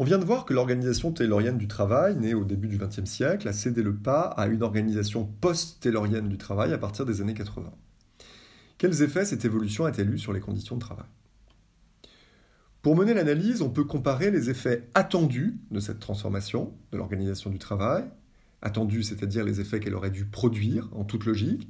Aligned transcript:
On 0.00 0.04
vient 0.04 0.16
de 0.16 0.24
voir 0.24 0.46
que 0.46 0.54
l'organisation 0.54 1.12
taylorienne 1.12 1.58
du 1.58 1.68
travail, 1.68 2.16
née 2.16 2.32
au 2.32 2.42
début 2.42 2.68
du 2.68 2.78
XXe 2.78 3.04
siècle, 3.04 3.46
a 3.46 3.52
cédé 3.52 3.82
le 3.82 3.94
pas 3.94 4.22
à 4.22 4.46
une 4.46 4.62
organisation 4.62 5.26
post-taylorienne 5.42 6.26
du 6.26 6.38
travail 6.38 6.72
à 6.72 6.78
partir 6.78 7.04
des 7.04 7.20
années 7.20 7.34
80. 7.34 7.70
Quels 8.78 9.02
effets 9.02 9.26
cette 9.26 9.44
évolution 9.44 9.84
a-t-elle 9.84 10.08
eu 10.08 10.18
sur 10.18 10.32
les 10.32 10.40
conditions 10.40 10.76
de 10.76 10.80
travail? 10.80 11.04
Pour 12.80 12.96
mener 12.96 13.12
l'analyse, 13.12 13.60
on 13.60 13.68
peut 13.68 13.84
comparer 13.84 14.30
les 14.30 14.48
effets 14.48 14.88
attendus 14.94 15.58
de 15.70 15.80
cette 15.80 16.00
transformation 16.00 16.72
de 16.92 16.96
l'organisation 16.96 17.50
du 17.50 17.58
travail, 17.58 18.04
attendus, 18.62 19.02
c'est-à-dire 19.02 19.44
les 19.44 19.60
effets 19.60 19.80
qu'elle 19.80 19.94
aurait 19.94 20.10
dû 20.10 20.24
produire 20.24 20.88
en 20.92 21.04
toute 21.04 21.26
logique, 21.26 21.68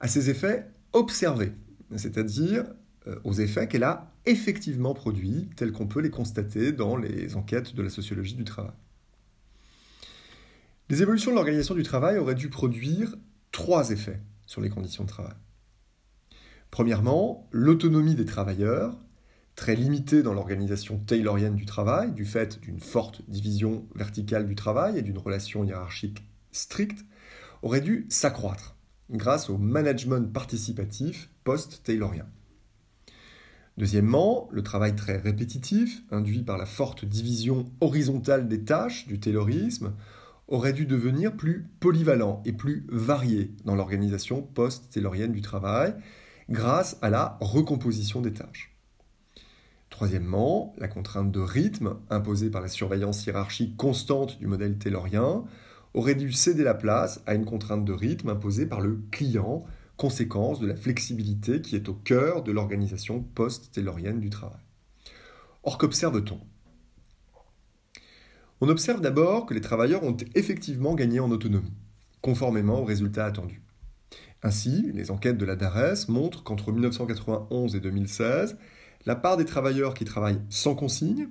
à 0.00 0.06
ces 0.06 0.28
effets 0.28 0.66
observés, 0.92 1.54
c'est-à-dire 1.96 2.66
aux 3.24 3.34
effets 3.34 3.68
qu'elle 3.68 3.84
a 3.84 4.12
effectivement 4.26 4.94
produits, 4.94 5.48
tels 5.56 5.72
qu'on 5.72 5.86
peut 5.86 6.00
les 6.00 6.10
constater 6.10 6.72
dans 6.72 6.96
les 6.96 7.36
enquêtes 7.36 7.74
de 7.74 7.82
la 7.82 7.90
sociologie 7.90 8.34
du 8.34 8.44
travail. 8.44 8.74
Les 10.90 11.02
évolutions 11.02 11.30
de 11.30 11.36
l'organisation 11.36 11.74
du 11.74 11.82
travail 11.82 12.18
auraient 12.18 12.34
dû 12.34 12.48
produire 12.48 13.14
trois 13.52 13.90
effets 13.90 14.20
sur 14.46 14.60
les 14.60 14.70
conditions 14.70 15.04
de 15.04 15.08
travail. 15.08 15.34
Premièrement, 16.70 17.48
l'autonomie 17.50 18.14
des 18.14 18.24
travailleurs, 18.24 18.98
très 19.54 19.74
limitée 19.74 20.22
dans 20.22 20.34
l'organisation 20.34 20.98
taylorienne 20.98 21.56
du 21.56 21.66
travail, 21.66 22.12
du 22.12 22.24
fait 22.24 22.60
d'une 22.60 22.80
forte 22.80 23.22
division 23.28 23.86
verticale 23.94 24.46
du 24.46 24.54
travail 24.54 24.98
et 24.98 25.02
d'une 25.02 25.18
relation 25.18 25.64
hiérarchique 25.64 26.22
stricte, 26.52 27.04
aurait 27.62 27.80
dû 27.80 28.06
s'accroître 28.08 28.76
grâce 29.10 29.50
au 29.50 29.58
management 29.58 30.32
participatif 30.32 31.30
post-taylorien. 31.44 32.26
Deuxièmement, 33.78 34.48
le 34.50 34.64
travail 34.64 34.96
très 34.96 35.18
répétitif, 35.18 36.02
induit 36.10 36.42
par 36.42 36.58
la 36.58 36.66
forte 36.66 37.04
division 37.04 37.64
horizontale 37.80 38.48
des 38.48 38.64
tâches 38.64 39.06
du 39.06 39.20
taylorisme, 39.20 39.92
aurait 40.48 40.72
dû 40.72 40.84
devenir 40.84 41.36
plus 41.36 41.68
polyvalent 41.78 42.42
et 42.44 42.52
plus 42.52 42.86
varié 42.88 43.52
dans 43.64 43.76
l'organisation 43.76 44.42
post-taylorienne 44.42 45.30
du 45.30 45.42
travail, 45.42 45.94
grâce 46.50 46.98
à 47.02 47.08
la 47.08 47.38
recomposition 47.40 48.20
des 48.20 48.32
tâches. 48.32 48.74
Troisièmement, 49.90 50.74
la 50.78 50.88
contrainte 50.88 51.30
de 51.30 51.38
rythme 51.38 51.98
imposée 52.10 52.50
par 52.50 52.62
la 52.62 52.68
surveillance 52.68 53.24
hiérarchique 53.26 53.76
constante 53.76 54.40
du 54.40 54.48
modèle 54.48 54.76
taylorien 54.78 55.44
aurait 55.94 56.16
dû 56.16 56.32
céder 56.32 56.64
la 56.64 56.74
place 56.74 57.22
à 57.26 57.34
une 57.34 57.44
contrainte 57.44 57.84
de 57.84 57.92
rythme 57.92 58.30
imposée 58.30 58.66
par 58.66 58.80
le 58.80 58.98
client 59.12 59.64
conséquence 59.98 60.60
de 60.60 60.66
la 60.66 60.76
flexibilité 60.76 61.60
qui 61.60 61.76
est 61.76 61.90
au 61.90 61.94
cœur 61.94 62.42
de 62.42 62.52
l'organisation 62.52 63.20
post-taylorienne 63.20 64.20
du 64.20 64.30
travail. 64.30 64.62
Or, 65.64 65.76
qu'observe-t-on? 65.76 66.40
On 68.60 68.68
observe 68.68 69.00
d'abord 69.00 69.44
que 69.44 69.54
les 69.54 69.60
travailleurs 69.60 70.04
ont 70.04 70.16
effectivement 70.34 70.94
gagné 70.94 71.20
en 71.20 71.30
autonomie, 71.30 71.74
conformément 72.22 72.80
aux 72.80 72.84
résultats 72.84 73.26
attendus. 73.26 73.62
Ainsi, 74.42 74.90
les 74.94 75.10
enquêtes 75.10 75.36
de 75.36 75.44
la 75.44 75.56
DARES 75.56 76.08
montrent 76.08 76.44
qu'entre 76.44 76.72
1991 76.72 77.74
et 77.74 77.80
2016, 77.80 78.56
la 79.04 79.16
part 79.16 79.36
des 79.36 79.44
travailleurs 79.44 79.94
qui 79.94 80.04
travaillent 80.04 80.40
sans 80.48 80.74
consigne, 80.74 81.28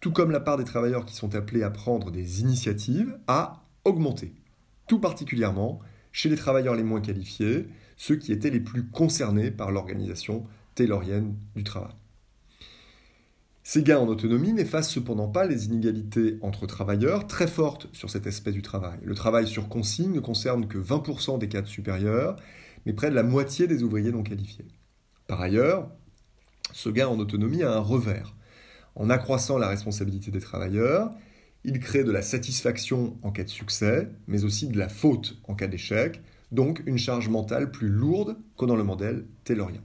tout 0.00 0.12
comme 0.12 0.30
la 0.30 0.40
part 0.40 0.58
des 0.58 0.64
travailleurs 0.64 1.06
qui 1.06 1.14
sont 1.14 1.34
appelés 1.34 1.62
à 1.62 1.70
prendre 1.70 2.10
des 2.10 2.40
initiatives, 2.40 3.18
a 3.26 3.64
augmenté, 3.84 4.34
tout 4.86 4.98
particulièrement 4.98 5.80
chez 6.12 6.28
les 6.28 6.36
travailleurs 6.36 6.74
les 6.74 6.82
moins 6.82 7.00
qualifiés, 7.00 7.66
ceux 7.96 8.16
qui 8.16 8.32
étaient 8.32 8.50
les 8.50 8.60
plus 8.60 8.84
concernés 8.84 9.50
par 9.50 9.72
l'organisation 9.72 10.44
taylorienne 10.74 11.36
du 11.56 11.64
travail. 11.64 11.94
Ces 13.64 13.82
gains 13.82 14.00
en 14.00 14.08
autonomie 14.08 14.52
n'effacent 14.52 14.90
cependant 14.90 15.28
pas 15.28 15.46
les 15.46 15.66
inégalités 15.66 16.36
entre 16.42 16.66
travailleurs 16.66 17.26
très 17.28 17.46
fortes 17.46 17.88
sur 17.92 18.10
cet 18.10 18.26
aspect 18.26 18.50
du 18.50 18.60
travail. 18.60 18.98
Le 19.04 19.14
travail 19.14 19.46
sur 19.46 19.68
consigne 19.68 20.12
ne 20.12 20.20
concerne 20.20 20.66
que 20.66 20.78
20% 20.78 21.38
des 21.38 21.48
cadres 21.48 21.68
supérieurs, 21.68 22.36
mais 22.84 22.92
près 22.92 23.10
de 23.10 23.14
la 23.14 23.22
moitié 23.22 23.68
des 23.68 23.84
ouvriers 23.84 24.10
non 24.10 24.24
qualifiés. 24.24 24.66
Par 25.28 25.40
ailleurs, 25.40 25.88
ce 26.72 26.88
gain 26.88 27.06
en 27.06 27.18
autonomie 27.20 27.62
a 27.62 27.72
un 27.72 27.80
revers. 27.80 28.34
En 28.96 29.10
accroissant 29.10 29.58
la 29.58 29.68
responsabilité 29.68 30.30
des 30.30 30.40
travailleurs, 30.40 31.12
il 31.64 31.78
crée 31.78 32.04
de 32.04 32.10
la 32.10 32.22
satisfaction 32.22 33.16
en 33.22 33.30
cas 33.30 33.44
de 33.44 33.48
succès, 33.48 34.08
mais 34.26 34.44
aussi 34.44 34.68
de 34.68 34.78
la 34.78 34.88
faute 34.88 35.38
en 35.44 35.54
cas 35.54 35.68
d'échec, 35.68 36.20
donc 36.50 36.82
une 36.86 36.98
charge 36.98 37.28
mentale 37.28 37.70
plus 37.70 37.88
lourde 37.88 38.36
que 38.58 38.64
dans 38.64 38.76
le 38.76 38.84
modèle 38.84 39.26
taylorien. 39.44 39.82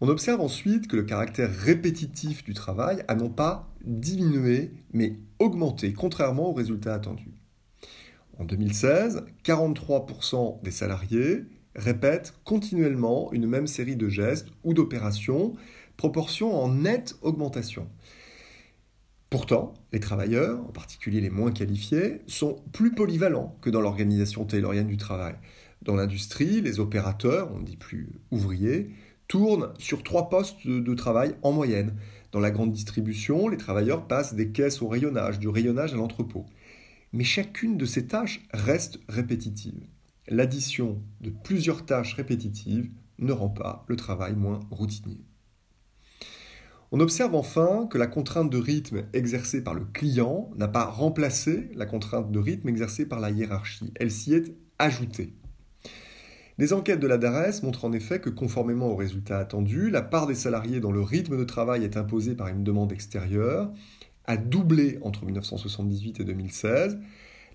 On 0.00 0.08
observe 0.08 0.40
ensuite 0.40 0.88
que 0.88 0.96
le 0.96 1.04
caractère 1.04 1.54
répétitif 1.54 2.42
du 2.42 2.54
travail 2.54 3.04
a 3.06 3.14
non 3.14 3.30
pas 3.30 3.72
diminué, 3.84 4.72
mais 4.92 5.16
augmenté, 5.38 5.92
contrairement 5.92 6.50
aux 6.50 6.54
résultats 6.54 6.94
attendus. 6.94 7.30
En 8.38 8.44
2016, 8.44 9.24
43% 9.44 10.60
des 10.62 10.72
salariés 10.72 11.44
répètent 11.76 12.34
continuellement 12.44 13.32
une 13.32 13.46
même 13.46 13.68
série 13.68 13.94
de 13.94 14.08
gestes 14.08 14.48
ou 14.64 14.74
d'opérations, 14.74 15.54
proportion 15.96 16.52
en 16.60 16.68
nette 16.68 17.16
augmentation. 17.22 17.88
Pourtant, 19.32 19.72
les 19.94 19.98
travailleurs, 19.98 20.60
en 20.60 20.72
particulier 20.72 21.22
les 21.22 21.30
moins 21.30 21.52
qualifiés, 21.52 22.20
sont 22.26 22.56
plus 22.70 22.94
polyvalents 22.94 23.56
que 23.62 23.70
dans 23.70 23.80
l'organisation 23.80 24.44
taylorienne 24.44 24.88
du 24.88 24.98
travail. 24.98 25.36
Dans 25.80 25.96
l'industrie, 25.96 26.60
les 26.60 26.80
opérateurs, 26.80 27.50
on 27.54 27.60
dit 27.60 27.78
plus 27.78 28.10
ouvriers, 28.30 28.90
tournent 29.28 29.72
sur 29.78 30.02
trois 30.02 30.28
postes 30.28 30.66
de 30.66 30.94
travail 30.94 31.34
en 31.40 31.50
moyenne. 31.50 31.94
Dans 32.30 32.40
la 32.40 32.50
grande 32.50 32.72
distribution, 32.72 33.48
les 33.48 33.56
travailleurs 33.56 34.06
passent 34.06 34.34
des 34.34 34.50
caisses 34.50 34.82
au 34.82 34.88
rayonnage, 34.88 35.38
du 35.38 35.48
rayonnage 35.48 35.94
à 35.94 35.96
l'entrepôt. 35.96 36.44
Mais 37.14 37.24
chacune 37.24 37.78
de 37.78 37.86
ces 37.86 38.06
tâches 38.08 38.42
reste 38.52 39.00
répétitive. 39.08 39.86
L'addition 40.28 41.00
de 41.22 41.30
plusieurs 41.30 41.86
tâches 41.86 42.12
répétitives 42.12 42.90
ne 43.18 43.32
rend 43.32 43.48
pas 43.48 43.86
le 43.88 43.96
travail 43.96 44.36
moins 44.36 44.60
routinier. 44.70 45.24
On 46.94 47.00
observe 47.00 47.34
enfin 47.34 47.86
que 47.90 47.96
la 47.96 48.06
contrainte 48.06 48.50
de 48.50 48.58
rythme 48.58 49.04
exercée 49.14 49.64
par 49.64 49.72
le 49.72 49.86
client 49.86 50.50
n'a 50.56 50.68
pas 50.68 50.84
remplacé 50.84 51.70
la 51.74 51.86
contrainte 51.86 52.30
de 52.30 52.38
rythme 52.38 52.68
exercée 52.68 53.06
par 53.06 53.18
la 53.18 53.30
hiérarchie, 53.30 53.94
elle 53.98 54.10
s'y 54.10 54.34
est 54.34 54.54
ajoutée. 54.78 55.32
Les 56.58 56.74
enquêtes 56.74 57.00
de 57.00 57.06
la 57.06 57.16
DARES 57.16 57.62
montrent 57.62 57.86
en 57.86 57.94
effet 57.94 58.20
que 58.20 58.28
conformément 58.28 58.88
aux 58.88 58.96
résultats 58.96 59.38
attendus, 59.38 59.88
la 59.88 60.02
part 60.02 60.26
des 60.26 60.34
salariés 60.34 60.80
dont 60.80 60.92
le 60.92 61.00
rythme 61.00 61.38
de 61.38 61.44
travail 61.44 61.82
est 61.82 61.96
imposé 61.96 62.34
par 62.34 62.48
une 62.48 62.62
demande 62.62 62.92
extérieure 62.92 63.72
a 64.26 64.36
doublé 64.36 64.98
entre 65.00 65.24
1978 65.24 66.20
et 66.20 66.24
2016, 66.24 66.98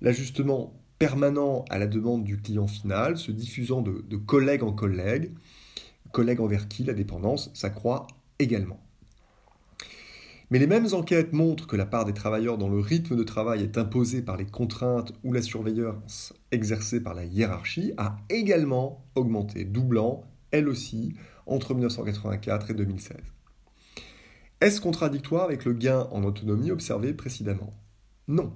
l'ajustement 0.00 0.72
permanent 0.98 1.66
à 1.68 1.76
la 1.76 1.86
demande 1.86 2.24
du 2.24 2.38
client 2.38 2.68
final 2.68 3.18
se 3.18 3.32
diffusant 3.32 3.82
de, 3.82 4.02
de 4.08 4.16
collègue 4.16 4.62
en 4.62 4.72
collègue, 4.72 5.32
collègue 6.10 6.40
envers 6.40 6.68
qui 6.68 6.84
la 6.84 6.94
dépendance 6.94 7.50
s'accroît 7.52 8.06
également. 8.38 8.80
Mais 10.50 10.60
les 10.60 10.68
mêmes 10.68 10.86
enquêtes 10.92 11.32
montrent 11.32 11.66
que 11.66 11.76
la 11.76 11.86
part 11.86 12.04
des 12.04 12.12
travailleurs 12.12 12.56
dont 12.56 12.70
le 12.70 12.78
rythme 12.78 13.16
de 13.16 13.24
travail 13.24 13.62
est 13.62 13.78
imposé 13.78 14.22
par 14.22 14.36
les 14.36 14.46
contraintes 14.46 15.12
ou 15.24 15.32
la 15.32 15.42
surveillance 15.42 16.32
exercée 16.52 17.02
par 17.02 17.14
la 17.14 17.24
hiérarchie 17.24 17.92
a 17.96 18.16
également 18.28 19.04
augmenté, 19.16 19.64
doublant, 19.64 20.24
elle 20.52 20.68
aussi, 20.68 21.14
entre 21.46 21.74
1984 21.74 22.70
et 22.70 22.74
2016. 22.74 23.16
Est-ce 24.60 24.80
contradictoire 24.80 25.44
avec 25.44 25.64
le 25.64 25.72
gain 25.72 26.08
en 26.12 26.22
autonomie 26.22 26.70
observé 26.70 27.12
précédemment? 27.12 27.74
Non. 28.28 28.52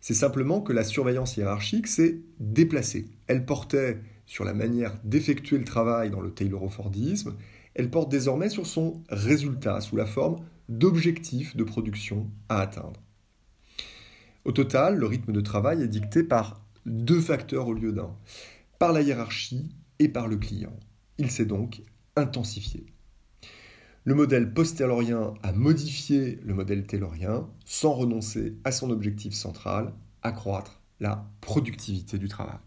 C'est 0.00 0.14
simplement 0.14 0.60
que 0.60 0.74
la 0.74 0.84
surveillance 0.84 1.36
hiérarchique 1.38 1.86
s'est 1.86 2.20
déplacée. 2.40 3.06
Elle 3.26 3.46
portait 3.46 4.00
sur 4.26 4.44
la 4.44 4.54
manière 4.54 4.98
d'effectuer 5.04 5.58
le 5.58 5.64
travail 5.64 6.10
dans 6.10 6.20
le 6.20 6.30
Taylor-Fordisme, 6.30 7.34
elle 7.74 7.90
porte 7.90 8.10
désormais 8.10 8.48
sur 8.48 8.66
son 8.66 9.02
résultat 9.08 9.80
sous 9.80 9.96
la 9.96 10.06
forme 10.06 10.36
d'objectifs 10.78 11.56
de 11.56 11.64
production 11.64 12.30
à 12.48 12.60
atteindre. 12.60 13.00
Au 14.44 14.52
total, 14.52 14.96
le 14.96 15.06
rythme 15.06 15.32
de 15.32 15.40
travail 15.40 15.82
est 15.82 15.88
dicté 15.88 16.22
par 16.22 16.64
deux 16.86 17.20
facteurs 17.20 17.68
au 17.68 17.74
lieu 17.74 17.92
d'un, 17.92 18.16
par 18.78 18.92
la 18.92 19.02
hiérarchie 19.02 19.74
et 19.98 20.08
par 20.08 20.28
le 20.28 20.36
client. 20.36 20.76
Il 21.18 21.30
s'est 21.30 21.46
donc 21.46 21.82
intensifié. 22.16 22.86
Le 24.04 24.14
modèle 24.14 24.52
post-taylorien 24.52 25.34
a 25.42 25.52
modifié 25.52 26.40
le 26.42 26.54
modèle 26.54 26.86
taylorien 26.86 27.48
sans 27.64 27.92
renoncer 27.92 28.56
à 28.64 28.72
son 28.72 28.90
objectif 28.90 29.32
central, 29.34 29.92
accroître 30.22 30.80
la 30.98 31.30
productivité 31.40 32.18
du 32.18 32.28
travail. 32.28 32.58